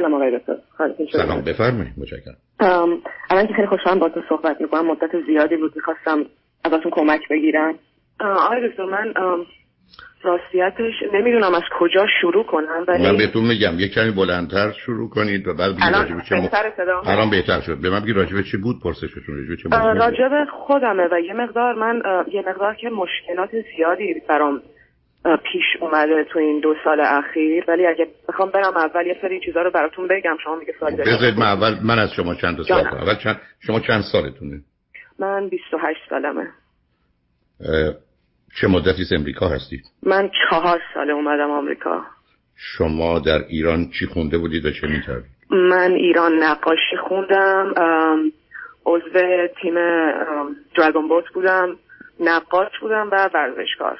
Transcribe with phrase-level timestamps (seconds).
[0.00, 0.54] سلام آقای دکتر.
[1.12, 1.40] سلام.
[1.40, 1.92] بفرمایید.
[1.96, 2.36] متشکرم.
[3.30, 4.86] الان که خیلی خوشحالم با تو صحبت می‌کنم.
[4.86, 6.24] مدت زیادی بود می‌خواستم
[6.64, 7.74] ازتون کمک بگیرم.
[8.20, 9.14] آقای دکتر من
[10.22, 13.78] راستیتش نمی‌دونم از کجا شروع کنم ولی من بهتون میگم.
[13.78, 16.50] یه کمی بلندتر شروع کنید و بعد الان راجب چه
[17.06, 17.80] الان بهتر شد.
[17.82, 22.02] به من بگید راجب چی بود پرسشتون راجب چه راجب خودمه و یه مقدار من
[22.32, 24.62] یه مقدار که مشکلات زیادی برام
[25.22, 27.64] پیش اومده تو این دو سال اخیر.
[27.68, 30.36] ولی اگه بخوام برم اول یه سری چیزا رو براتون بگم.
[30.44, 34.02] شما میگه سوال دارید من اول من از شما چند سال اول چند شما چند
[34.12, 34.60] سالتونه؟
[35.18, 36.48] من 28 سالمه.
[38.60, 42.02] چه مدتی از امریکا هستید من چهار ساله اومدم آمریکا.
[42.56, 47.72] شما در ایران چی خونده بودید و چه می‌کردید؟ من ایران نقاشی خوندم.
[48.86, 49.74] عضو تیم
[50.76, 51.76] دراگون بوت بودم.
[52.20, 53.98] نقاش بودم و ورزشکار.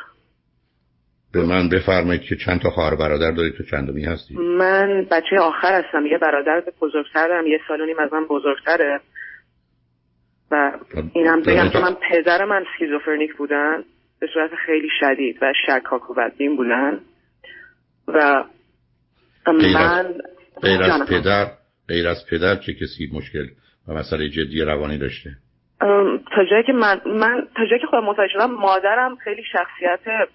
[1.32, 5.82] به من بفرمایید که چند تا خواهر برادر دارید تو چندمی هستید من بچه آخر
[5.82, 9.00] هستم یه برادر بزرگتر دارم یه سال و نیم از من بزرگتره.
[10.50, 10.72] و
[11.12, 13.84] اینم بگم که من پدر من سکیزوفرنیک بودن
[14.20, 17.00] به صورت خیلی شدید و شکاک و بدبین بودن.
[18.08, 18.44] و
[19.46, 20.14] من
[20.62, 21.46] غیر از پدر
[21.88, 23.46] غیر از پدر چه کسی مشکل
[23.88, 25.30] و مسئله جدی روانی داشته؟
[26.34, 30.28] تا جایی که من, من تا جایی که خودم متوجه شدم مادرم خیلی شخصیت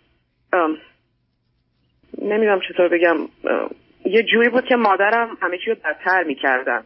[2.22, 3.18] نمی‌دونم چطور بگم.
[4.06, 6.84] یه جوری بود که مادرم همه چی رو بدتر می‌کردن.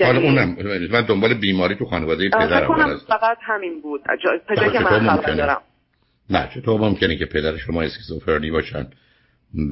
[0.00, 0.56] حالا یعنی اونم
[0.90, 4.00] من دنبال بیماری تو خانواده پدرم فقط همین بود.
[4.48, 5.62] تا که من خبر دارم.
[6.30, 8.86] نه چطور ممکنه که پدر شما اسکیزوفرنی باشن.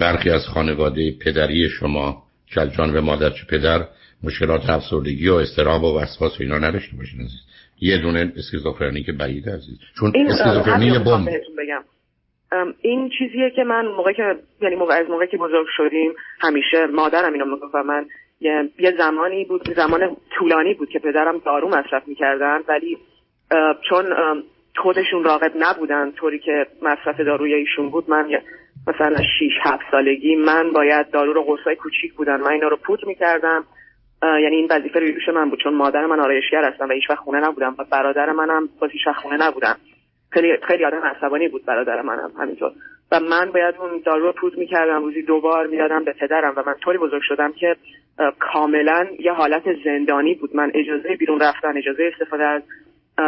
[0.00, 3.84] برخی از خانواده پدری شما جان و مادر چه پدر
[4.22, 7.40] مشکلات افسردگی و استراب و وسواس و اینا نداشته باشین عزیز.
[7.80, 9.78] یه دونه اسکیزوفرنی که بعید عزیز.
[9.98, 11.84] چون اسکیزوفرنی بم بگم.
[12.80, 17.32] این چیزیه که من موقعی که یعنی موقع از موقعی که بزرگ شدیم همیشه مادرم
[17.32, 18.06] اینو می‌گفت و من
[18.40, 22.98] یه, زمانی بود زمان طولانی بود که پدرم دارو مصرف می‌کردن ولی
[23.88, 24.04] چون
[24.76, 28.28] خودشون راقب نبودن طوری که مصرف داروی ایشون بود من
[28.86, 33.04] مثلا 6 7 سالگی من باید دارو رو قرصای کوچیک بودن من اینا رو پودر
[33.04, 33.64] می‌کردم.
[34.22, 37.40] یعنی این وظیفه روی من بود چون مادر من آرایشگر هستم و هیچ وقت خونه
[37.40, 39.76] نبودم و برادر منم باز هیچ خونه نبودم
[40.30, 42.72] خیلی خیلی آدم عصبانی بود برادر منم همینطور.
[43.12, 46.74] و من باید اون دارو رو پود می‌کردم روزی دوبار می‌دادم به پدرم و من
[46.74, 47.76] طوری بزرگ شدم که
[48.38, 50.56] کاملا یه حالت زندانی بود.
[50.56, 52.62] من اجازه بیرون رفتن اجازه استفاده از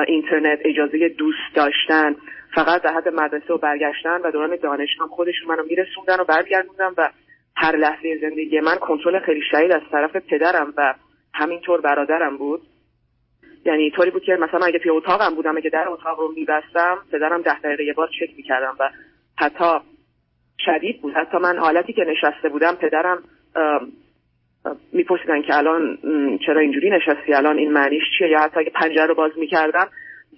[0.06, 2.16] اینترنت اجازه دوست داشتن
[2.54, 7.08] فقط در حد مدرسه و برگشتن و دوران دانشگاه خودشون منو میرسوندن و برگردوندن و
[7.56, 10.94] هر لحظه زندگی من کنترل خیلی شدید از طرف پدرم و
[11.34, 12.60] همینطور برادرم بود.
[13.64, 17.42] یعنی طوری بود که مثلا اگه توی اتاقم بودم اگه در اتاق رو میبستم پدرم
[17.42, 18.90] ده دقیقه یه بار چک می‌کردم و
[19.38, 19.78] حتی
[20.58, 21.14] شدید بود.
[21.14, 23.22] حتی من حالتی که نشسته بودم پدرم
[24.92, 25.98] میپرسیدن که الان
[26.46, 29.88] چرا اینجوری نشستی؟ الان این معنیش چیه؟ یا حتی اگه پنجره رو باز می‌کردم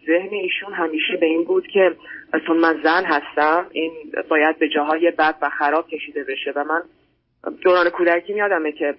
[0.06, 1.96] ذهن ایشون همیشه به این بود که
[2.46, 3.92] چون من زن هستم این
[4.28, 6.52] باید به جاهای بد و خراب کشیده بشه.
[6.56, 6.82] و من
[7.60, 8.94] دوران کودکی میادمه که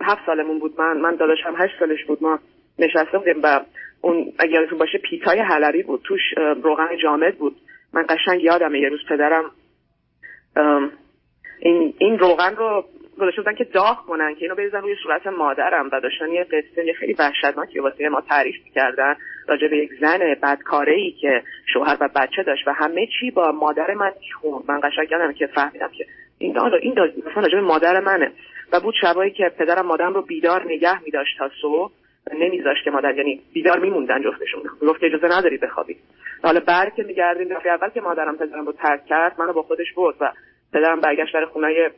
[0.00, 0.80] هفت سالمون بود.
[0.80, 2.22] من من داداشم هشت سالش بود.
[2.22, 2.38] ما
[2.78, 3.60] نشسته بودیم و
[4.00, 6.00] اون اگر باشه پیتای حلبی بود.
[6.04, 6.20] توش
[6.62, 7.56] روغن جامد بود.
[7.92, 9.50] من قشنگ یادمه یه روز پدرم
[11.60, 12.84] این این روغن رو
[13.18, 16.92] گذاشته بودن که داغ کنن که اینو بریزن روی صورت مادرم و داشتن یه قصه
[16.92, 19.16] خیلی وحشتناکی واسه ما تعریف کردن
[19.48, 23.52] راجع به یک زن بدکاره ای که شوهر و بچه داشت و همه چی با
[23.52, 26.06] مادر من میخون من قشنگ یادم که فهمیدم که
[26.38, 26.92] این این
[27.30, 28.30] مثلا راجع به مادر منه.
[28.72, 31.92] و بود شبایی که پدرم مادرم رو بیدار نگه میداشت تا صبح.
[32.34, 35.96] نمیذاشت که مادر یعنی بیدار میموندن جفتشون گفت اجازه نداری بخوابی.
[36.42, 39.92] حالا بعد که میگردیم دفعه اول که مادرم پدرم رو ترک کرد منو با خودش
[39.96, 40.32] برد و
[40.72, 41.90] پدرم برگشت برای خونه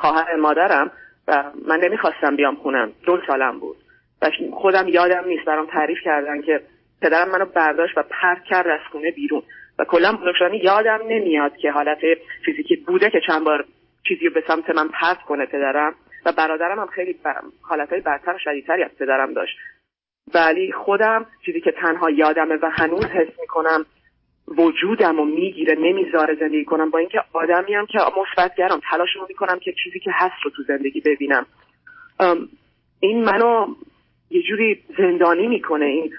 [0.00, 0.90] خواهر مادرم
[1.28, 3.76] و من نمی‌خواستم بیام خونم دو سالم بود.
[4.22, 6.60] و خودم یادم نیست برام تعریف کردن که
[7.02, 9.42] پدرم منو برداشت و پرت کرد از خونه بیرون.
[9.78, 11.98] و کلا بزرگ یادم نمیاد که حالت
[12.44, 13.64] فیزیکی بوده که چند بار
[14.08, 15.94] چیزی رو به سمت من پرت کنه پدرم.
[16.26, 17.16] و برادرم هم خیلی
[17.62, 19.56] حالتهای برتر و شدیدتری از پدرم داشت.
[20.34, 23.86] ولی خودم چیزی که تنها یادمه و هنوز حس می‌کنم
[24.48, 26.90] وجودم و می‌گیره نمی‌ذاره زندگی کنم.
[26.90, 31.46] با اینکه آدمیم که مثبتگرم تلاش می‌کنم که چیزی که هست رو تو زندگی ببینم.
[33.00, 33.66] این منو
[34.30, 35.84] یه جوری زندانی می‌کنه.
[35.84, 36.12] این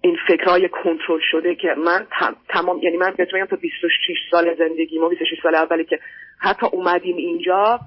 [0.00, 2.06] این فکرهای کنترل شده که من
[2.48, 5.98] تمام یعنی من بگم تا 26 سال زندگی ما 26 سال اولی که
[6.38, 7.80] حتی اومدیم اینجا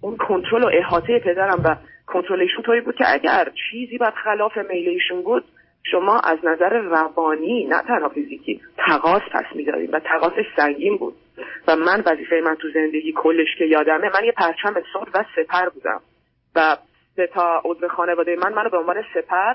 [0.00, 1.76] اون کنترل و احاطه پدرم و
[2.06, 5.44] کنترلشون طوری بود که اگر چیزی بعد خلاف میلیشون بود
[5.82, 11.14] شما از نظر روانی نه تنها فیزیکی تقاس پس میداریم و تقاسش سنگین بود.
[11.68, 15.68] و من وظیفه من تو زندگی کلش که یادمه من یه پرچم سر و سپر
[15.68, 16.00] بودم.
[16.56, 16.76] و
[17.16, 19.54] سه تا عضو خانواده من منو به عنوان سپر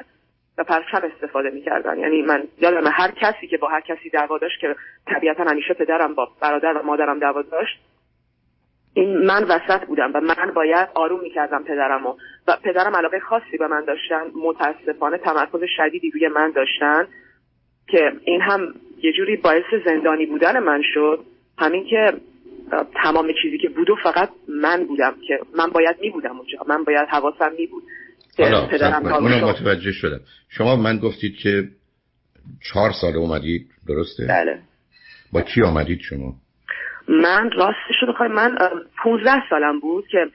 [0.58, 2.00] و پرچم استفاده می‌کردن.
[2.00, 4.76] یعنی من یادم هر کسی که با هر کسی دعوا داشت که
[5.08, 7.80] طبیعتا همیشه پدرم با برادر و مادرم دعوا داشت
[8.96, 12.14] این من وسط بودم و من باید آروم می‌کردم پدرم و,
[12.64, 17.08] پدرم علاقه خاصی به من داشتن متاسفانه تمرکز شدیدی روی من داشتن
[17.88, 21.20] که این هم یه جوری باعث زندانی بودن من شد
[21.58, 22.14] همین که
[23.04, 26.84] تمام چیزی که بود و فقط من بودم که من باید می بودم اونجا من
[26.84, 27.84] باید حواسم می بود
[28.38, 28.70] حالا
[29.18, 30.20] اونم متوجه شدم
[30.50, 31.64] شما من گفتید که
[32.72, 34.60] چهار سال اومدید درسته؟ بله
[35.32, 36.34] با کی آمدید شما؟
[37.08, 38.58] من راستش رو بخوای من
[39.04, 40.28] 15 سالم بود که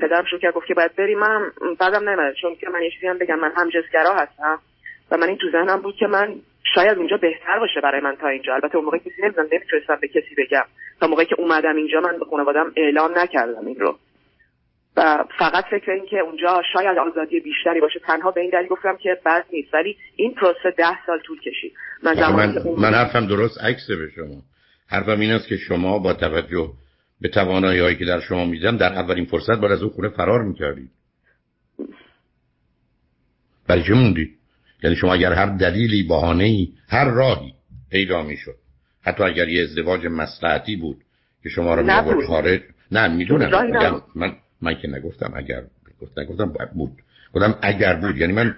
[0.00, 1.40] پدرم شو کرد گفت که باید بری من
[1.80, 4.58] بعدم نمیده چون که من یه چیزی هم بگم من هم جزگرا هستم
[5.10, 6.34] و من این تو ذهنم بود که من
[6.74, 8.54] شاید اونجا بهتر باشه برای من تا اینجا.
[8.54, 10.64] البته اون موقع کسی نمی‌دونم نمی‌تونستم به کسی بگم.
[11.00, 13.98] تا موقعی که اومدم اینجا من به خانوادم اعلام نکردم این رو.
[14.96, 18.96] و فقط فکر این که اونجا شاید آزادی بیشتری باشه تنها به این دلیل گفتم
[18.96, 19.74] که بد نیست.
[19.74, 21.72] ولی این پروسه ده سال طول کشید.
[22.02, 24.53] من من, من حرفم درست عکس به شما.
[24.86, 26.72] حرفم این است که شما با توجه
[27.20, 30.42] به توانایی هایی که در شما میدم در اولین فرصت باید از اون خونه فرار
[30.42, 30.90] می‌کردید.
[33.66, 34.30] برای چه موندید
[34.82, 37.54] یعنی شما اگر هر دلیلی بهانه هر راهی
[37.90, 38.56] پیدا می‌شد
[39.02, 40.96] حتی اگر یه ازدواج مصلحتی بود
[41.42, 42.60] که شما رو می خارج.
[42.92, 44.02] نه می‌دونم.
[44.14, 45.62] من من که نگفتم اگر
[46.00, 46.92] گفت نگفتم بود.
[47.32, 48.16] گفتم اگر بود.
[48.16, 48.56] یعنی من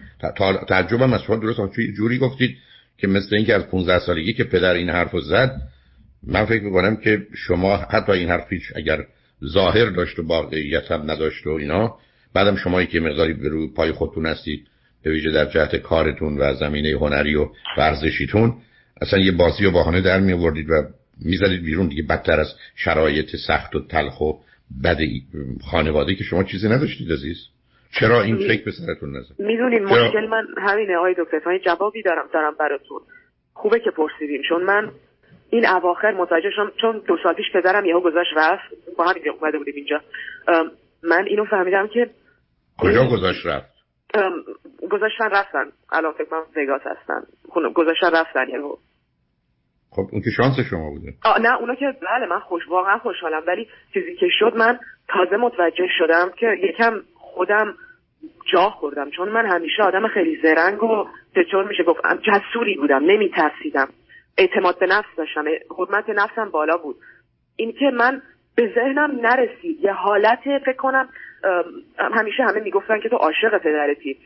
[0.69, 1.61] تعجبم از شما درست.
[1.97, 2.57] جوری گفتید
[2.99, 5.61] که مثل اینکه از 15 سالگی که پدر این حرفو زد
[6.27, 9.05] من فکر می‌کنم که شما حتی این حرفیش اگر
[9.45, 11.97] ظاهر داشت و واقعیت هم نداشت و اینا
[12.35, 14.67] بعدم شما که مقداری به روی پای خودتون هستید
[15.03, 18.55] به ویژه در جهت کارتون و زمینه هنری و ورزشیتون
[19.01, 20.73] اصلا یه بازی و بهانه در می آوردید و
[21.25, 24.33] می‌زدید بیرون دیگه بدتر از شرایط سخت و تلخ و
[24.85, 24.99] بد
[25.71, 27.37] خانواده که شما چیزی نداشتید عزیز.
[28.01, 32.55] چرا این فکر به سرتون نزد؟ می‌دونین مشکل من همینه آقای دکتر جوابی دارم دارم
[32.61, 33.01] براتون.
[33.55, 34.91] خوبه که پرسیدین چون من
[35.51, 38.63] این اواخر متوجه شدم چون دو سال پیش پدرم یهو گذاشت رفت.
[38.99, 40.01] با همین اومده بودیم اینجا.
[41.03, 42.11] من اینو فهمیدم که
[42.79, 43.77] کجا گذاشت رفت؟
[44.91, 45.65] گذاشتن رفتن.
[45.93, 47.23] الان فکر کنم وگاس هستن.
[47.75, 48.77] گذاشتن رفتن یهو.
[49.91, 51.13] خب اون که شانس شما بوده.
[51.25, 53.43] آه نه اونا که بله من خوش واقعا خوشحالم.
[53.47, 54.79] ولی چیزی که شد من
[55.09, 57.75] تازه متوجه شدم که یکم خودم
[58.53, 59.11] جا خوردم.
[59.11, 63.89] چون من همیشه آدم خیلی زرنگ و چطور میشه گفت جسوری بودم نمی ترسیدم
[64.39, 65.45] اعتماد به نفس داشتم.
[65.79, 66.97] حرمت نفسم بالا بود.
[67.57, 68.23] اینکه من
[68.57, 69.85] به ذهنم نرسید.
[69.85, 71.09] یه حالت فکر کنم
[71.99, 74.19] همیشه همه می‌گفتن که تو عاشق پدرتی.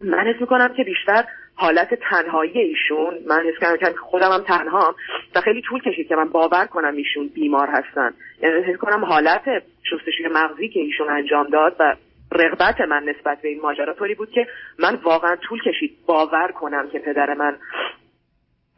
[0.00, 1.24] من حس می‌کنم که بیشتر
[1.54, 4.94] حالت تنهایی ایشون من حس کردم که خودم هم تنها
[5.34, 8.14] و خیلی طول کشید که من باور کنم ایشون بیمار هستن.
[8.42, 9.44] یعنی حس کنم حالت
[9.90, 11.96] شستشوی مغزی که ایشون انجام داد و
[12.32, 14.46] رغبت من نسبت به این ماجرا طوری بود که
[14.78, 17.56] من واقعا طول کشید باور کنم که پدر من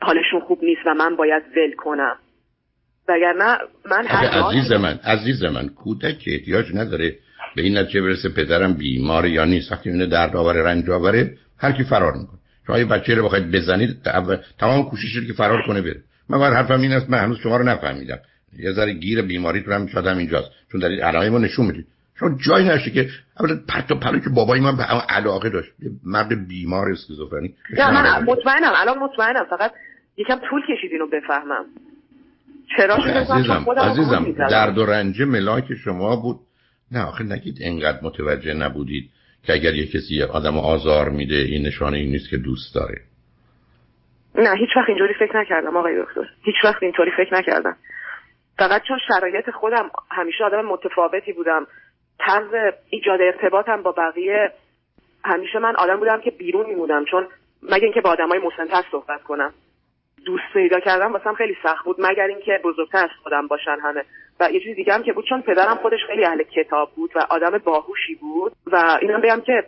[0.05, 2.17] حالشون خوب نیست و من باید ول کنم.
[3.09, 3.59] وگرنه
[3.91, 7.17] من عزیز من عزیز من کودک احتیاج نداره
[7.57, 9.73] به این نتیجه برسه پدرم بیمار یا نیست.
[9.73, 12.39] وقتی اینه درد آوره رنج آوره هر کی فرار می‌کنه.
[12.67, 13.97] شما یه بچه رو بخواید بزنید
[14.59, 16.01] تمام کوشش که فرار کنه بره.
[16.29, 18.19] من باید حرفم این است من هنوز شما رو نفهمیدم.
[18.59, 20.51] یه ذره گیر بیماری تو هم شاید اینجاست.
[20.73, 21.87] چون در علائم نشون می‌دید
[22.19, 23.09] شما جایی نشه که
[23.41, 25.71] اولا پرت و پلو که بابای من به علاقه داشت.
[26.05, 27.55] مرد بیمار اسکیزوفرنی.
[27.71, 28.73] نه من مطمئنم.
[28.77, 29.45] الان مطمئنم.
[29.51, 29.73] فقط
[30.17, 31.65] یکم طول کشید اینو بفهمم.
[32.77, 36.37] چرا عزیزم عزیزم درد و رنج ملاک شما بود.
[36.93, 39.11] نه آخه نگید انقدر متوجه نبودید
[39.47, 43.01] که اگر یه کسی آدم آزار میده این نشانه این نیست که دوست داره.
[44.35, 46.29] نه هیچ وقت اینجوری فکر نکردم آقای دکتر.
[46.43, 47.77] هیچ وقت اینطوری فکر نکردم.
[48.59, 51.67] فقط چون شرایط خودم همیشه آدم متفاوتی بودم.
[52.19, 54.53] طرز ایجاد ارتباطم با بقیه
[55.25, 57.27] همیشه من آدم بودم که بیرون میمودم چون
[57.63, 59.53] مگه اینکه با آدمای مسنتر صحبت کنم.
[60.25, 64.05] دوست پیدا کردم واسم خیلی سخت بود مگر اینکه بزرگتر از خودم باشن همه.
[64.41, 67.19] و یه چیز دیگه هم که بود چون پدرم خودش خیلی اهل کتاب بود و
[67.31, 69.65] آدم باهوشی بود و اینم بگم که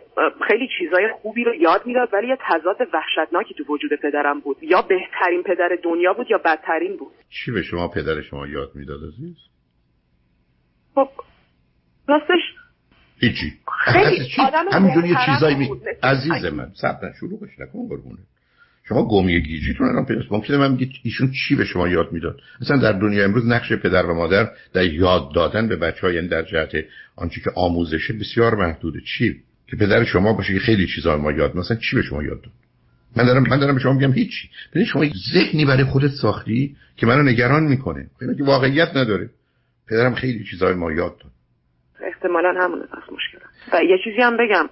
[0.47, 4.57] خیلی چیزای خوبی رو یاد می‌داد ولی یه تضاد وحشتناکی تو وجود پدرم بود.
[4.61, 7.11] یا بهترین پدر دنیا بود یا بدترین بود.
[7.29, 9.37] چی به شما پدر شما یاد می‌داد عزیز؟
[10.95, 11.09] خب
[12.07, 12.41] راستش
[13.19, 13.53] هیچی.
[13.83, 14.29] خیلی
[14.73, 15.69] همینجوری یه چیزایی می...
[16.03, 18.19] عزیز من صبر شروعش نکن قربونه
[18.89, 22.77] شما گمی گیجیتون الان پیداست ممکنه من میگید ایشون چی به شما یاد می‌داد؟ مثلا
[22.77, 26.43] در دنیا امروز نقش پدر و مادر در یاد دادن به بچه ها یعنی در
[26.43, 26.71] جهت
[27.15, 28.99] آنچه که آموزشه بسیار محدوده.
[29.01, 29.35] چی؟
[29.67, 32.51] که پدر شما باشه که خیلی چیزا ما یاد مثلا چی به شما یاد داد؟
[33.17, 34.49] من دارم من دارم به شما میگم هیچی.
[34.71, 38.09] ببین شما ذهنی برای خودت ساختی که منو نگران می‌کنه.
[38.37, 39.29] که واقعیت نداره.
[39.89, 41.31] پدرم خیلی چیزای ما یاد داد.
[42.07, 43.37] احتمالا همون از مشکل
[43.73, 44.69] و یه چیزی هم بگم.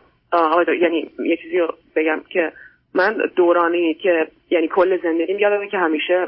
[0.81, 2.51] یعنی یه چیزی رو بگم که
[2.95, 6.27] من دورانی که یعنی کل زندگیم یادمه که همیشه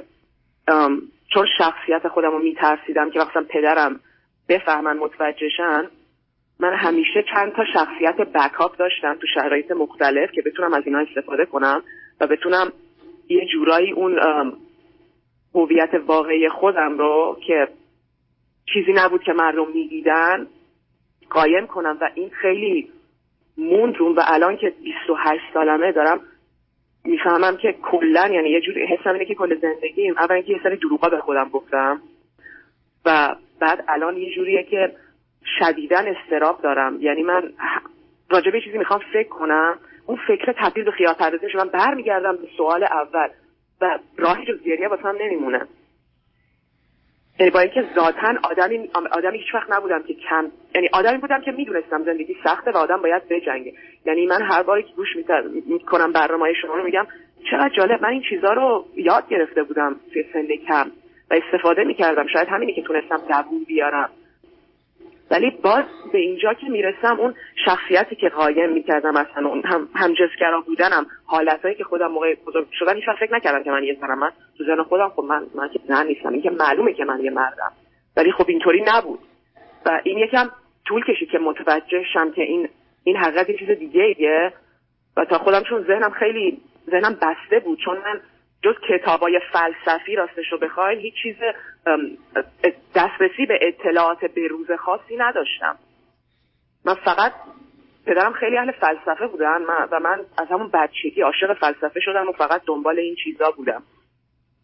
[1.34, 4.00] چون شخصیت خودم رو میترسیدم که مثلا پدرم
[4.50, 5.88] بفهمن متوجهشن
[6.60, 11.46] من همیشه چند تا شخصیت بکاپ داشتم تو شرایط مختلف که بتونم از اینا استفاده
[11.46, 11.84] کنم
[12.22, 12.72] و بتونم
[13.30, 14.20] یه جورایی اون
[15.56, 17.68] هویت واقعی خودم رو که
[18.74, 20.48] چیزی نبود که مردم می‌دیدن
[21.30, 21.98] قایم کنم.
[22.02, 22.90] و این خیلی
[23.58, 26.20] موند و الان که 28 سالمه دارم
[27.08, 30.78] می‌فهمم که کلا یعنی یه جوری حسم اینه که کل زندگیم اول که یه سری
[30.78, 32.02] دروغا به خودم گفتم
[33.06, 34.92] و بعد الان یه جوریه که
[35.60, 36.98] شدیدن استراب دارم.
[37.02, 37.54] یعنی من
[38.30, 42.48] راجع به چیزی می‌خوام فکر کنم اون فکر تبدیل به خیال پردازی من برمیگردم به
[42.58, 43.28] سوال اول
[43.82, 45.68] و راهی جز گریه واسم نمیمونه.
[47.54, 52.04] با اینکه ذاتا آدمی آدمی هیچ وقت نبودم که کم یعنی آدمی بودم که می‌دونستم
[52.04, 53.74] زندگی سخته و آدم باید بجنگه.
[54.06, 55.08] یعنی من هر باری که گوش
[55.68, 57.08] می‌کنم برنامه شما رو میگم
[57.52, 58.02] چقدر جالب.
[58.02, 60.92] من این چیزها رو یاد گرفته بودم توی سن کم
[61.32, 62.28] و استفاده می‌کردم.
[62.34, 64.10] شاید همینی که تونستم دووم بیارم.
[65.32, 70.62] ولی باز به اینجا که می‌رسم اون شخصیتی که قایم می‌کردم اصلا اون هم همجنسگرا
[70.62, 74.32] بودنم حالتهایی که خودم موقع بزرگ شدن هیچ فکر نکردم که من یه زنم من
[74.58, 77.32] تو زن خودم خب من من که زن نیستم این که معلومه که من یه
[77.32, 77.72] مردم.
[78.18, 79.20] ولی خب اینطوری نبود.
[79.86, 80.50] و این یکم
[80.86, 82.70] طول کشید که متوجه شم که این
[83.04, 84.54] این حقیقت یه چیز دیگه ایه
[85.18, 88.20] و تا خودم چون ذهنم خیلی ذهنم بسته بود چون من
[88.64, 91.36] جز کتابای فلسفی راستش رو بخواین هیچ چیز
[92.96, 95.78] دسترسی به اطلاعات به روز خاصی نداشتم.
[96.86, 97.34] من فقط
[98.06, 99.62] پدرم خیلی اهل فلسفه بودن
[99.92, 103.84] و من از همون بچگی عاشق فلسفه شدم و فقط دنبال این چیزا بودم.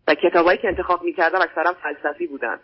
[0.08, 2.60] و کتابایی که انتخاب می‌کردم اکثرا فلسفی بودن.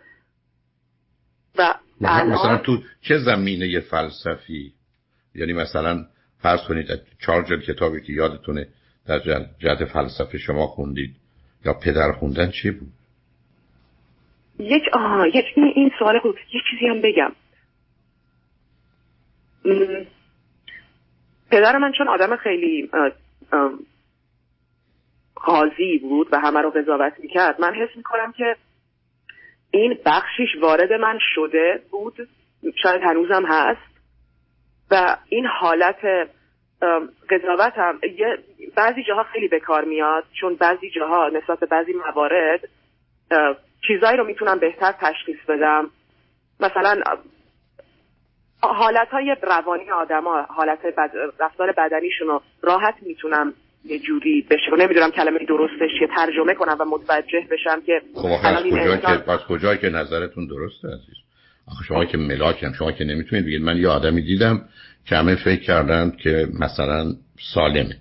[1.58, 4.72] و مثلا تو چه زمینه فلسفی؟
[5.34, 6.04] یعنی مثلا
[6.42, 6.86] فرض کنید
[7.26, 8.68] چهار جلد کتابی که یادتونه
[9.08, 9.18] در
[9.58, 11.19] جهت فلسفه شما خوندید.
[11.64, 12.92] یا پدر خوندن چی بود؟
[14.58, 16.34] یک آه یک این سوال خوب.
[16.54, 17.32] یک چیزی هم بگم.
[21.50, 22.90] پدر من چون آدم خیلی
[25.34, 28.56] قاضی بود و همه رو قضاوت می‌کرد من حس می‌کنم که
[29.70, 32.28] این بخشیش وارد من شده بود.
[32.82, 33.90] شاید هنوزم هست.
[34.90, 35.96] و این حالت
[37.30, 38.38] قضاوت هم یه
[38.76, 42.60] بعضی جاها خیلی به کار میاد چون بعضی جاها نسبت به بعضی موارد
[43.86, 45.90] چیزایی رو می‌تونم بهتر تشخیص بدم.
[46.60, 47.00] مثلا
[48.62, 51.10] حالت های روانی آدما حالت بد...
[51.40, 54.70] رفتار بدنیشون رو راحت می‌تونم یه جوری بشه.
[54.78, 58.28] نمی‌دونم کلمه درستش چیه ترجمه کنم و متوجه بشم که خب
[59.30, 61.29] از کجا که از که نظرتون درسته عزیز؟
[61.88, 63.62] شما که ملاکم شما که نمی‌تونید بگید.
[63.62, 64.62] من یه آدمی دیدم
[65.04, 67.14] که همه فکر کردن که مثلا
[67.54, 67.96] سالمه.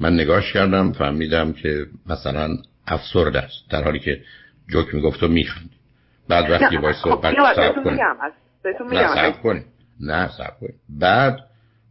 [0.00, 4.20] من نگاش کردم فهمیدم که مثلا افسرده است در حالی که
[4.68, 5.70] جوک می‌گفت و میخند
[6.28, 7.98] بعد وقتی باید صحبت سب کنیم
[8.92, 9.64] نه سب کنیم
[10.00, 11.38] نه سب کنیم بعد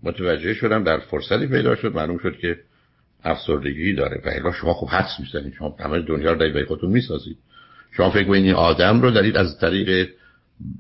[0.04, 2.60] متوجه شدم در فرصتی پیدا شد معلوم شد که
[3.24, 4.22] افسردگی داره.
[4.26, 5.54] و الا شما خوب حدس می‌زنید.
[5.54, 7.38] شما همه دنیا رو دارید خودتون می‌سازید.
[7.92, 10.10] شما فکر کنید این آدم رو دارید از طریق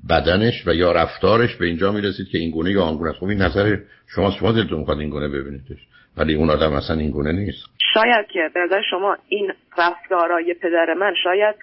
[0.09, 3.41] بدنش و یا رفتارش به اینجا می‌رسید که این گونه یا آن گونه خب این
[3.41, 3.77] نظر
[4.15, 5.87] شما شما دلتون می‌خواد این گونه ببینیدش؟
[6.17, 7.65] ولی اون آدم اصلا این گونه نیست.
[7.93, 11.55] شاید که به نظر شما این رفتارای پدر من شاید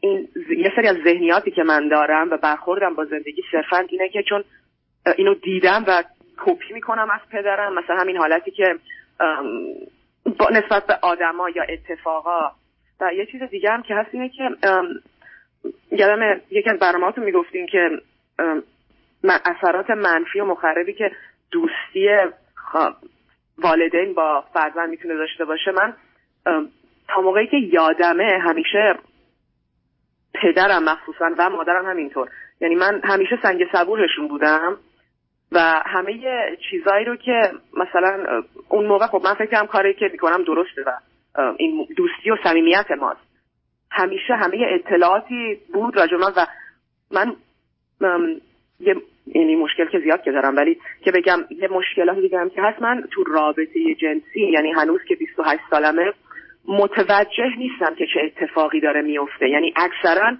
[0.00, 0.28] این
[0.58, 4.44] یه سری از ذهنیاتی که من دارم و برخوردم با زندگی صرفا اینه که چون
[5.16, 6.04] اینو دیدم و
[6.36, 8.74] کپی می‌کنم از پدرم مثلا همین حالتی که
[10.38, 12.40] با نسبت به آدما یا اتفاقا
[13.00, 14.42] و یه چیز دیگه هم که هست اینه که
[15.90, 17.90] یادم یکی از برنامهاتون می‌گفتین که
[19.24, 21.10] اثرات منفی و مخربی که
[21.50, 22.08] دوستی
[23.58, 25.96] والدین با فرزند می‌تونه داشته باشه من
[27.08, 28.98] تا موقعی که یادمه همیشه
[30.34, 32.28] پدرم مخصوصا و مادرم همینطور.
[32.60, 34.76] یعنی من همیشه سنگ صبورشون بودم
[35.52, 36.12] و همه
[36.70, 40.92] چیزایی رو که مثلا اون موقع خب من فکرم کاری که می‌کنم درسته و
[41.56, 43.29] این دوستی و صمیمیت ماست.
[43.90, 46.46] همیشه همه اطلاعاتی بود راجع من و
[47.90, 48.40] من
[48.80, 52.62] یه یعنی مشکل که زیاد که دارم ولی که بگم یه مشکلات دیگه هم که
[52.62, 56.12] هست من تو رابطه جنسی یعنی هنوز که 28 سالمه
[56.68, 59.48] متوجه نیستم که چه اتفاقی داره میفته.
[59.48, 60.36] یعنی اکثرا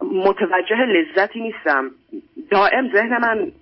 [0.00, 1.90] متوجه لذتی نیستم.
[2.50, 3.52] دائم ذهن من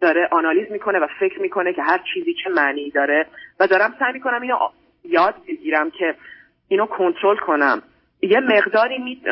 [0.00, 3.26] داره آنالیز می‌کنه و فکر می‌کنه که هر چیزی چه معنی داره
[3.60, 4.56] و دارم سعی می‌کنم اینو
[5.04, 6.14] یاد بگیرم که
[6.68, 7.82] اینو کنترل کنم.
[8.22, 9.22] یه مقداری می...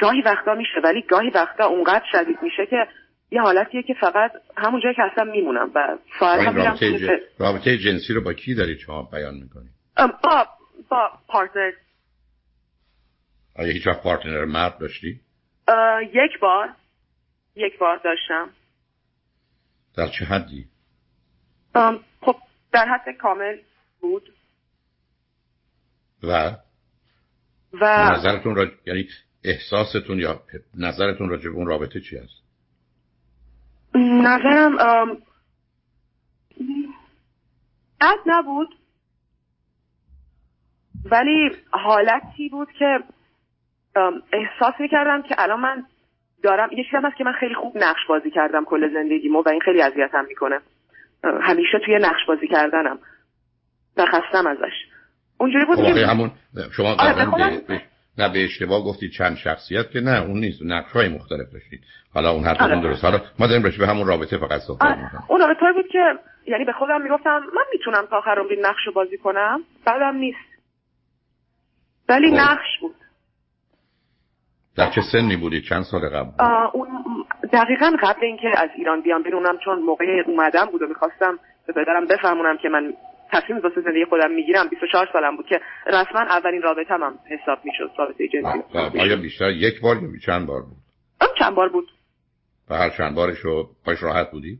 [0.00, 2.76] گاهی وقتا میشه ولی گاهی وقتا اونقدر شدید میشه که
[3.30, 7.10] یه حالتیه که فقط همون جایی که اصلا میمونم و ساعت رابطه, ج...
[7.38, 10.46] رابطه جنسی رو با کی دارید شما بیان می‌کنید؟ با
[10.90, 11.72] با پارتنر.
[13.56, 15.20] آیا هیچ وقت پارتنر مرد داشتی؟
[16.14, 16.68] یک بار.
[17.56, 18.50] یک بار داشتم.
[19.96, 20.66] در چه حدی؟
[22.20, 22.36] خب
[22.72, 23.56] در حد کامل
[24.00, 24.32] بود.
[26.22, 26.56] و؟
[27.80, 29.08] و نظرتون را یعنی
[29.44, 30.40] احساستون یا
[30.78, 32.42] نظرتون راجع به اون رابطه چی است؟
[33.94, 34.76] نظرم
[38.00, 38.68] بد نبود.
[41.10, 42.98] ولی حالتی بود که
[44.32, 45.86] احساس می‌کردم که الان من
[46.42, 49.60] دارم یه چیزی هست که من خیلی خوب نقش بازی کردم کل زندگیمو و این
[49.60, 50.60] خیلی اذیتم می‌کنه.
[51.42, 52.98] همیشه توی نقش بازی کردنم.
[53.96, 54.91] و خستم ازش.
[55.42, 56.30] اونجوری بود خب که همون
[56.72, 57.26] شما آره
[58.18, 60.62] نه به اشتباه گفتید چند شخصیت که نه اون نیست.
[60.64, 61.80] نقش های مختلف داشتید.
[62.14, 62.80] حالا اون حرفتون آره.
[62.80, 63.04] درست.
[63.04, 65.04] حالا ما داریم به همون رابطه فقط صحبت آره.
[65.04, 65.22] می‌کنیم.
[65.28, 65.98] اون رابطه بود که
[66.46, 70.38] یعنی به خودم می‌گفتم من می‌تونم تا آخر عمری نقش بازی کنم بعدم نیست.
[72.08, 72.36] ولی خب.
[72.36, 72.94] نقش بود.
[74.76, 76.88] در چه سنی بودی؟ چند سال قبل؟ اون
[77.52, 82.06] دقیقا قبل اینکه از ایران بیام بیرونم چون موقع اومدم بود و می‌خواستم به پدرم
[82.06, 82.92] بفهمونم که من
[83.32, 87.90] تصمیم واسه زندگی خودم می‌گیرم 24 سالم بود که رسما اولین رابطه هم حساب می‌شد
[87.98, 88.78] رابطه جنسی.
[89.00, 90.76] آیا بیشتر یک بار یا چند بار بود؟
[91.38, 91.88] چند بار بود.
[92.70, 94.58] و هر چند بارشو پاش راحت بودی؟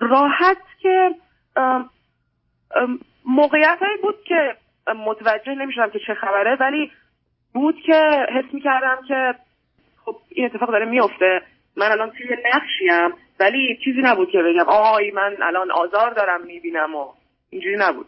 [0.00, 1.10] راحت که
[3.26, 4.56] موقعیت بود که
[5.06, 6.92] متوجه نمی‌شدم که چه خبره ولی
[7.54, 9.34] بود که حس می‌کردم که
[10.04, 11.42] خب این اتفاق داره میفته
[11.76, 14.68] من الان توی نقشیم ولی چیزی نبود که بگم.
[14.68, 17.04] آی من الان آزار دارم می‌بینم و
[17.50, 18.06] اینجوری نبود.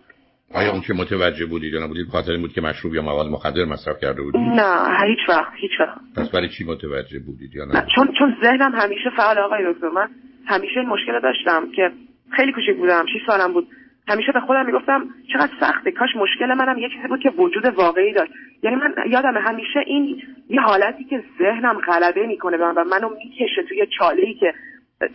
[0.55, 4.01] آیا اون که متوجه بودید یا نبودید خاطر بود که مشروب یا مواد مخدر مصرف
[4.01, 5.99] کرده بودید نه هیچ وقت هیچ وقت.
[6.17, 9.89] پس برای چی متوجه بودید یا نه, چون چون ذهنم همیشه فعال آقای دکتر.
[9.89, 10.09] من
[10.47, 11.91] همیشه این مشکل داشتم که
[12.37, 13.69] خیلی کوچیک بودم 6 سالم بود.
[14.09, 18.13] همیشه به خودم می‌گفتم چقدر سخته کاش مشکل منم یه چیزی بود که وجود واقعی
[18.13, 18.33] داشت.
[18.63, 23.87] یعنی من یادم همیشه این یه حالتی که ذهنم غلبه می‌کنه و منو می‌کشه توی
[23.99, 24.53] چاله که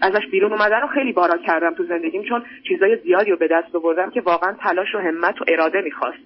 [0.02, 3.76] ازش بیرون اومدن رو خیلی بارا کردم تو زندگیم چون چیزای زیادی رو به دست
[3.76, 6.20] آوردم که واقعا تلاش و همت و اراده می‌خواست.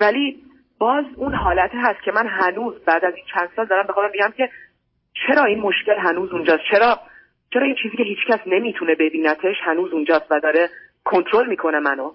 [0.00, 0.42] ولی
[0.78, 4.10] باز اون حالت هست که من هنوز بعد از این چند سال دارم به خودم
[4.12, 4.48] میگم که
[5.26, 7.00] چرا این مشکل هنوز اونجاست؟ چرا
[7.52, 10.68] چرا این چیزی که هیچکس نمی‌تونه ببینتش هنوز اونجاست و داره
[11.04, 12.12] کنترل می‌کنه منو؟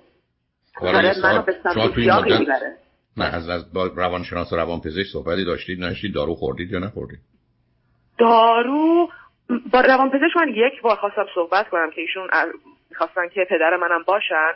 [0.81, 2.77] داره منو به سمت می‌بره.
[3.17, 7.19] نه از از با روانشناس و روانپزشک صحبتی داشتید؟ نشید؟ دارو خوردید یا نخوردید؟
[8.19, 9.09] دارو
[9.71, 12.29] با روانپزشک من یک بار خواستم صحبت کنم که ایشون
[12.89, 14.51] می‌خواستن که پدر منم باشن.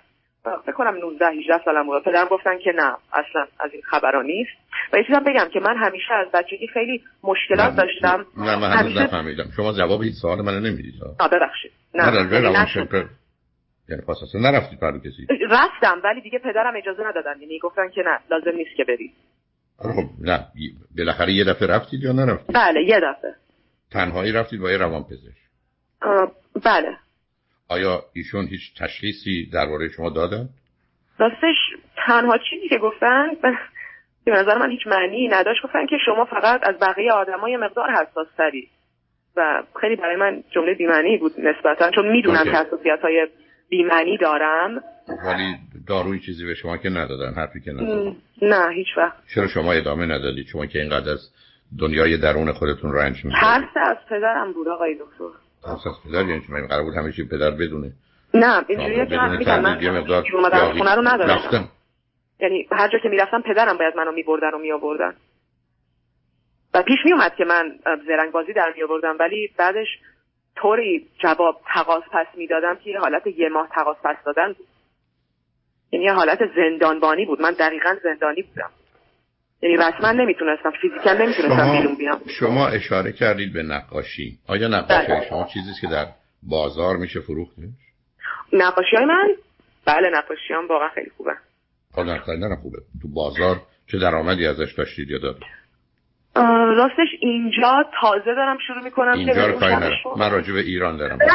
[0.65, 2.03] فکر کنم 19 18 سالم بود.
[2.03, 4.51] پدرم گفتن که نه اصلا از این خبرا نیست.
[4.93, 8.25] و یه چیزم بگم که من همیشه از بچگی خیلی مشکلات داشتم.
[8.37, 9.03] نه من همیشه...
[9.03, 9.45] نفهمیدم.
[9.55, 11.71] شما جواب این سوال من نمی‌دید آ ببخشید.
[11.93, 13.09] نه نه
[13.89, 15.27] یعنی اصلا نرفتید پرو کسی.
[15.49, 17.41] رفتم ولی دیگه پدرم اجازه ندادن.
[17.41, 19.13] یعنی گفتن که نه لازم نیست که بری
[19.77, 20.39] خب نه.
[20.97, 23.35] بالاخره یه دفعه رفتید یا نرفتید؟ بله یه دفعه.
[23.91, 25.37] تنهایی رفتید با یه روان پزشک
[26.65, 26.97] بله.
[27.69, 30.49] آیا ایشون هیچ تشخیصی درباره شما دادن؟
[31.19, 31.55] راستش
[32.07, 33.27] تنها چیزی که گفتن
[34.25, 35.63] به نظر من هیچ معنی نداشت.
[35.63, 38.69] گفتن که شما فقط از بقیه آدمای مقدار حساس تری.
[39.35, 43.27] و خیلی برای من جمله بیمعنی بود نسبتا چون می‌دونم که حساسیت های
[43.69, 44.83] بیمعنی دارم.
[45.25, 45.55] ولی
[45.87, 48.15] داروی چیزی به شما که ندادن حرفی که ندادن.
[48.41, 49.13] نه هیچ وقت.
[49.35, 51.19] چرا شما ادامه ندادید؟ شما که اینقدر از
[51.79, 55.29] دنیای درون خودتون رنج می‌کنید ترس از پدرم بود آقای دکتر.
[55.63, 57.91] ترس از پدر یعنی من قرار بود همه چی پدر بدونه.
[58.33, 61.69] نه اینجوریه که من میگم من خونه رو ندارم.
[62.39, 65.13] یعنی هر جا که می‌رفتم پدرم باید منو میبردن و میآوردن.
[66.73, 69.87] و پیش میومد که من زرنگ بازی در میآوردم ولی بعدش
[70.55, 74.67] طوری جواب تقاس پس می‌دادم که یه حالت یه ماه تقاس پس دادن بود.
[75.91, 77.41] یعنی یه حالت زندانبانی بود.
[77.41, 78.69] من دقیقا زندانی بودم.
[79.61, 82.19] یعنی رسما نمی‌تونستم فیزیکا نمی‌تونستم بیرون بیام.
[82.39, 84.37] شما اشاره کردید به نقاشی.
[84.47, 85.29] آیا نقاشی بله.
[85.29, 86.07] شما چیزی که در
[86.43, 87.63] بازار میشه فروختش؟
[88.53, 89.27] نقاشی های من؟
[89.85, 91.31] بله نقاشی هم واقعا خیلی خوبه.
[91.93, 92.77] خب نه خوبه.
[93.01, 95.43] تو بازار چه درآمدی ازش داشتید یا دارید
[96.77, 101.17] راستش اینجا تازه دارم شروع می‌کنم اینجا رو من راجع به ایران دارم.
[101.17, 101.31] بله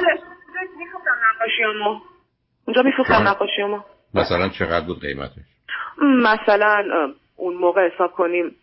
[0.78, 2.00] میفروختم نقاشیامو
[2.66, 3.80] اونجا میفروختم نقاشیامو
[4.14, 5.42] مثلا چقدر بود قیمتش؟
[5.98, 6.84] مثلا
[7.42, 8.56] اون موقع حساب کنیم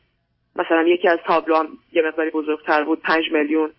[0.55, 3.71] مثلا یکی از تابلو یه مقداری بزرگتر بود پنج میلیون.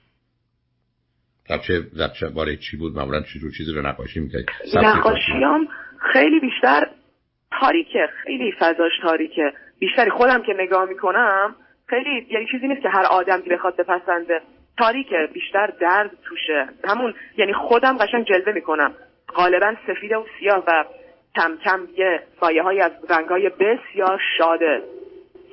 [1.48, 5.68] در چه در چه باره چی بود؟ معمولا جور چیزی رو نقاشی می‌کردی؟ نقاشیام
[6.12, 6.90] خیلی بیشتر
[7.60, 9.52] تاریکه خیلی فضاش تاریکه.
[9.78, 11.54] بیشتری خودم که نگاه می‌کنم
[11.86, 14.40] خیلی یعنی چیزی نیست که هر آدمی بخواد بپسنده.
[14.78, 16.68] تاریکه بیشتر درد توشه.
[16.84, 18.94] همون یعنی خودم قشنگ جلوه می‌کنم.
[19.34, 20.84] غالبا سفید و سیاه و
[21.36, 24.82] کم کم یه سایه های از رنگ های بسیار شاده.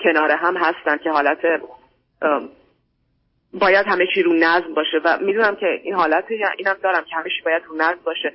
[0.03, 1.37] کنار هم هستن که حالت
[3.53, 6.25] باید همه چی رو نظم باشه و می‌دونم که این حالت
[6.57, 8.33] اینم دارم که همه چی باید رو نظم باشه.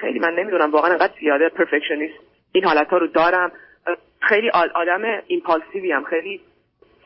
[0.00, 2.14] خیلی من نمی‌دونم واقعا انقدر زیاده پرفکشنیست
[2.52, 3.52] این حالت ها رو دارم.
[4.20, 6.40] خیلی آدم ایمپالسیوی هم خیلی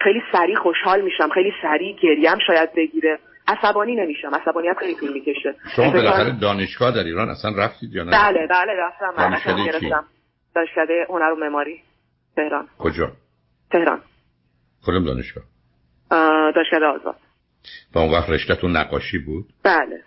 [0.00, 1.28] خیلی سریع خوشحال میشم.
[1.28, 3.18] خیلی سریع گریم شاید بگیره.
[3.48, 4.34] عصبانی نمیشم.
[4.34, 5.54] عصبانیت خیلی طول می‌کشه.
[5.76, 9.14] شما بالاخره دانشگاه در ایران اصلا رفتید یا نه؟ بله بله رفتم.
[9.18, 10.04] دانشگاه گرفتم
[10.54, 11.82] دانشکده هنر و معماری
[12.36, 12.68] تهران.
[12.78, 13.12] کجا؟
[13.70, 14.00] تهران.
[14.86, 15.44] کدوم دانشگاه؟
[16.54, 17.16] دانشکده آزاد.
[17.94, 20.02] و اون وقت رشتهتون نقاشی بود؟ بله.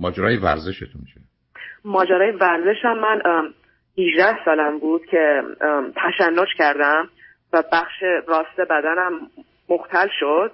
[0.00, 1.20] ماجرای ورزشتون چه؟
[1.84, 3.22] ماجرای ورزشم من
[3.98, 5.42] 18 سالم بود که
[5.96, 7.08] تشنج کردم
[7.52, 9.12] و بخش راست بدنم
[9.68, 10.52] مختل شد.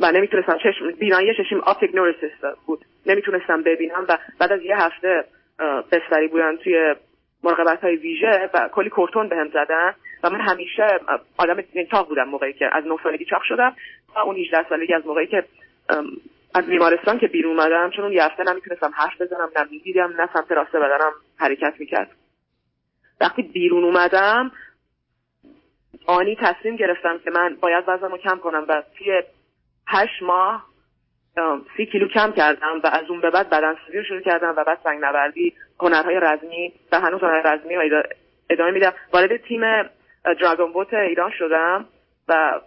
[0.00, 2.84] و نمی‌تونستم چشم بینایی چشم آپتیک نورسیست بود.
[3.06, 5.24] نمی‌تونستم ببینم و بعد از یه هفته
[5.92, 6.94] بستری بودن توی
[7.44, 10.86] مراقبت های ویژه و کلی کورتون بهم زدن و من همیشه
[11.38, 11.60] آدم
[11.90, 13.76] تاق بودم موقعی که از 9 سالگی چاق شدم
[14.16, 15.44] و اون 18 سالگی از موقعی که
[16.54, 20.28] از بیمارستان که بیرون اومدم چون اون یه هفته نمی‌تونستم حرف بزنم نه می‌دیدم نه
[20.34, 22.10] سمت راسته بدنم حرکت می‌کرد.
[23.20, 24.52] وقتی بیرون اومدم
[26.06, 29.22] آنی تصمیم گرفتم که من باید وزنمو کم کنم و توی
[29.92, 30.70] هشت ماه
[31.76, 34.78] سی کیلو کم کردم و از اون به بعد بدن رو شروع کردم و بعد
[34.84, 38.02] سنگ نوردی هنرهای رزمی و هنوز هنر رزمی و
[38.50, 38.92] ادامه میدم.
[39.12, 39.60] وارد تیم
[40.40, 41.84] dragon boat ایران شدم
[42.28, 42.60] و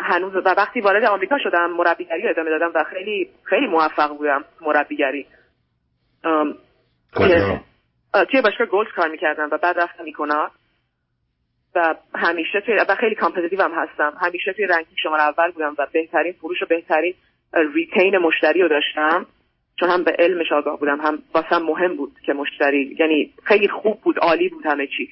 [0.00, 5.26] هنوز و وقتی وارد آمریکا شدم مربیگری ادامه دادم و خیلی خیلی موفق بودم مربیگری.
[8.30, 10.50] توی باشگاه Gold کار می‌کردم و بعد رفتم می‌کنم
[11.74, 14.12] و همیشه توی و خیلی competitive هم هستم.
[14.20, 17.14] همیشه توی ranking شماره اول بودم و بهترین فروش و بهترین
[17.74, 19.26] ریتین مشتری رو داشتم.
[19.80, 24.00] چون هم به علمش آگاه بودم هم واسم مهم بود که مشتری یعنی خیلی خوب
[24.00, 25.08] بود عالی بود همه چی.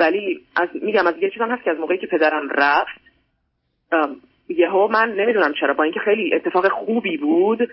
[0.00, 3.00] ولی از میگم از یه چیز هست که از موقعی که پدرم رفت
[4.48, 7.70] یهو من نمی‌دونم چرا با اینکه خیلی اتفاق خوبی بود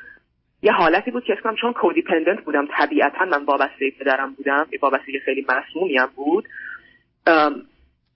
[0.61, 5.45] یه حالتی بود که اسمم چون کودیپندنت بودم طبیعتا من وابسته پدرم بودم وابسته خیلی
[5.49, 6.47] مسمومی هم بود.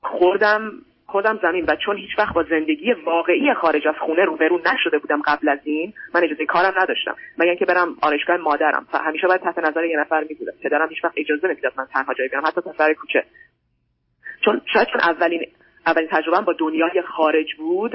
[0.03, 0.71] خوردم
[1.05, 5.21] خودم زمین و چون هیچ وقت با زندگی واقعی خارج از خونه روبرو نشده بودم
[5.25, 7.15] قبل از این من اجازه کارم نداشتم.
[7.37, 8.87] مگر اینکه برم آرایشگاه مادرم.
[8.93, 11.85] و همیشه باید تحت نظر یه نفر می بودم پدرم هیچ وقت اجازه نمی‌داد من
[11.93, 13.23] تنها جایی برم حتی تا کوچه.
[14.45, 15.45] چون شاید چون اولین
[15.85, 17.91] اولین تجربه با دنیای خارج بود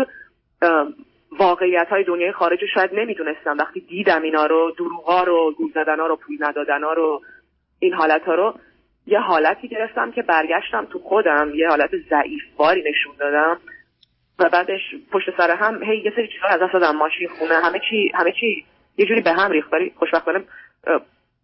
[1.39, 3.57] واقعیت های دنیای خارج رو شاید نمی‌دونستم.
[3.59, 7.23] وقتی دیدم اینا رو دروغا رو گول زدن ها رو پول ندادن ها رو
[7.81, 8.55] این حالت ها رو
[9.07, 13.61] یه حالتی گرفتم که برگشتم تو خودم یه حالت ضعیف باری نشون دادم
[14.39, 14.81] و بعدش
[15.13, 18.33] پشت سر هم هی یه سری چیزا از دست دادم ماشین خونه همه چی همه
[18.33, 18.65] چی.
[18.99, 20.45] یه جوری به هم ریخت ولی خوشبختانه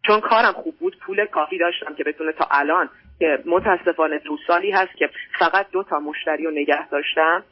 [0.07, 4.71] چون کارم خوب بود پول کافی داشتم که بتونه تا الان که متاسفانه دو سالی
[4.71, 7.45] هست که فقط دو تا مشتری رو نگه داشتم.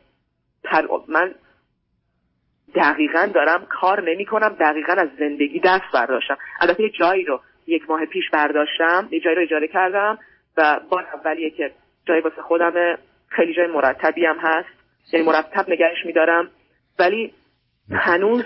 [1.09, 1.35] من
[2.75, 6.38] دقیقا دارم کار نمی کنم دقیقا از زندگی دست برداشتم.
[6.61, 10.18] البته یه جایی رو یک ماه پیش برداشتم یه جایی رو اجاره کردم
[10.57, 11.70] و بار اولیه که
[12.07, 14.68] جایی واسه خودم خیلی جای مرتبی هم هست.
[15.12, 16.51] یعنی مرتب نگهش میدارم.
[16.99, 17.33] ولی
[17.90, 18.44] هنوز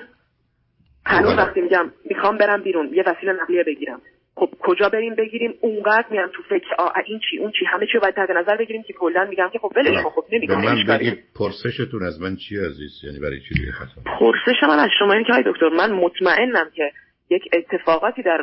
[1.06, 4.00] هنوز وقتی میگم می‌خوام برم بیرون یه وسیله نقلیه بگیرم.
[4.36, 6.74] خب کجا بریم بگیریم؟ اونقدر میام تو فکر.
[6.78, 9.58] آ این چی؟ اون چی؟ همه چی باید تحت نظر بگیریم که کلا میگم که
[9.58, 13.54] خب ولش کن خب نمیگم من بگید پرسشتون از من چی عزیز؟ یعنی برای چی
[13.54, 13.72] دیگه
[14.18, 16.92] پرسش من از شما این که دکتر من مطمئنم که
[17.30, 18.40] یک اتفاقاتی در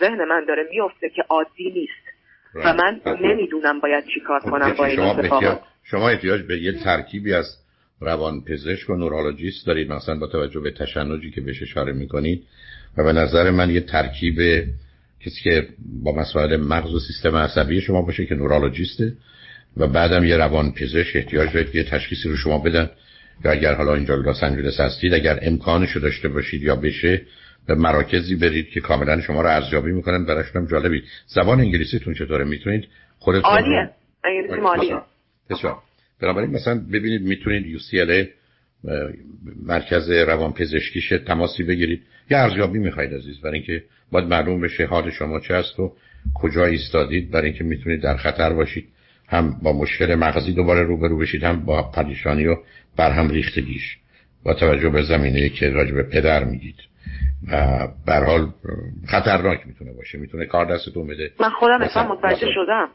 [0.00, 2.12] ذهن من داره میفته که عادی نیست.
[2.54, 5.60] و من نمی‌دونم باید چی کار کنم با این اتفاقات.
[5.84, 7.46] شما احتیاج به یه ترکیبی از
[8.00, 9.92] روان پزشک و نورولوژیست دارید.
[9.92, 12.42] مثلا با توجه به تشنجی که بهش اشاره می‌کنید.
[12.98, 14.36] و به نظر من یه ترکیب
[15.20, 15.68] کسی که
[16.02, 19.12] با مسائل مغز و سیستم عصبی شما باشه که نورولوژیسته.
[19.76, 22.90] و بعدم یه روان پزشک احتیاج دارید که یه تشخیصی رو شما بدن.
[23.44, 27.22] یا اگر حالا اینجا لس آنجلس هستید اگر امکانش داشته باشید یا بشه
[27.66, 30.24] به مراکزی برید که کاملا شما رو ارزیابی می‌کنن.
[30.24, 31.02] براشون هم جالبی.
[31.26, 33.90] زبان انگلیسیتون چطوره؟ می‌تونید خودتون عالیه.
[34.24, 34.96] انگلیسی مالیه.
[35.50, 35.76] بسیار.
[36.20, 38.28] بنابراین مثلا ببینید می‌تونید UCLA
[39.66, 42.02] مرکز روان پزشکیش تماسی بگیرید.
[42.30, 45.92] یه ارزیابی می‌خواید عزیز برای اینکه باید معلوم بشه حال شما چه است و
[46.34, 47.30] کجا ایستادید.
[47.30, 48.88] برای اینکه می‌تونید در خطر باشید.
[49.28, 52.56] هم با مشکل مغزی دوباره روبرو بشید هم با پریشانی و
[52.96, 53.96] برهم ریختگیش.
[54.44, 56.76] با توجه به زمینه که راجع به پدر میگید.
[57.52, 58.48] و به حال
[59.06, 60.18] خطرناک می‌تونه باشه.
[60.18, 61.30] می‌تونه کار دستتون بده.
[61.40, 62.88] من خودم اصلا متوجه شدم.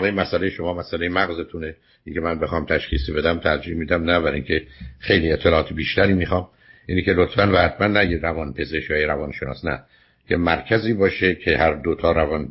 [0.00, 1.74] به مسئله شما مسئله مغزتونه.
[2.04, 4.62] اینکه من بخوام تشخیصی بدم ترجیح میدم نه برای اینکه
[4.98, 6.48] خیلی اطلاعات بیشتری می‌خوام.
[6.86, 9.80] اینی که لطفا و حتما نه روان پزشک یا روان شناس نه.
[10.28, 12.48] که مرکزی باشه که هر دو تا روان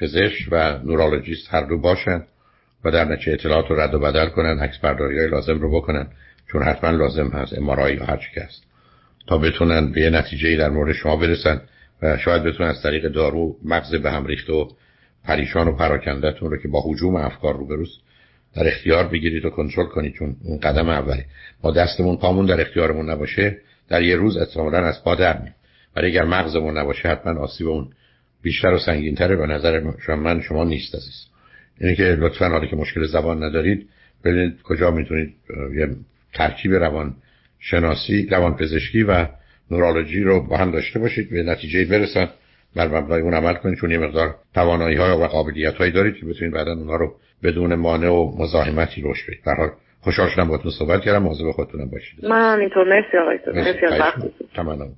[0.00, 2.24] پزشک و نورولوژیست هر دو باشن
[2.84, 6.06] و در نتیجه اطلاعات رو رد و بدل کنن عکس برداری های لازم رو بکنن.
[6.52, 8.62] چون حتما لازم هست امارای یا هر چی هست.
[9.26, 11.60] تا بتونن به یه نتیجه در مورد شما برسن
[12.02, 14.68] و شاید بتونن از طریق دارو مغز به هم ریخته و
[15.24, 17.98] پریشان و پراکندهتون رو که با حجوم افکار رو بروز
[18.54, 21.22] در اختیار بگیرید و کنترل کنید چون اون قدم اولی
[21.62, 23.58] ما دستمون پامون در اختیارمون نباشه
[23.88, 25.54] در یه روز احتمالاً از پا در مییم
[25.96, 27.88] ولی اگر مغزمون نباشه حتما آسیب اون
[28.42, 29.80] بیشتر و سنگینتره به نظر
[30.16, 31.26] من شما نیست عزیز.
[31.80, 33.88] اینه که لطفا حالی که مشکل زبان ندارید
[34.24, 35.34] ببینید کجا می‌تونید
[35.74, 35.88] یه
[36.34, 37.14] ترکیب روان
[37.70, 39.26] شناسی روان پزشکی و
[39.70, 41.30] نورولوژی رو با هم داشته باشید.
[41.30, 42.28] به نتیجه برسن.
[42.76, 46.26] بر مبنای اون عمل کنید چون یه مقدار توانایی های و قابلیت هایی دارید که
[46.26, 49.40] بتونید بعدا اونها رو بدون مانع و مزاحمتی روش بدید.
[49.46, 51.22] در خوشحال شدم باهاتون صحبت کردم.
[51.22, 52.24] مواظب خودتونم باشید.
[52.24, 52.84] من اینطور.
[52.88, 54.88] مرسی آقای مرسی از